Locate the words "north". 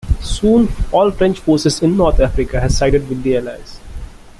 1.95-2.19